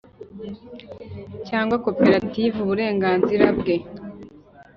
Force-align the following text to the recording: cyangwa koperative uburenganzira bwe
cyangwa 1.47 1.75
koperative 1.85 2.55
uburenganzira 2.63 3.45
bwe 3.57 3.75